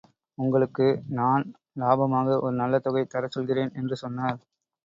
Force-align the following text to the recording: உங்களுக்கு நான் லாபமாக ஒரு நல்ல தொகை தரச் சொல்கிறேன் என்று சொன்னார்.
உங்களுக்கு 0.37 0.87
நான் 1.09 1.43
லாபமாக 1.79 2.39
ஒரு 2.39 2.55
நல்ல 2.55 2.79
தொகை 2.79 3.05
தரச் 3.05 3.31
சொல்கிறேன் 3.31 3.73
என்று 3.73 3.95
சொன்னார். 3.95 4.39